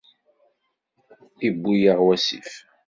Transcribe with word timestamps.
Iwwi-aɣ 1.47 1.99
wasif. 2.07 2.51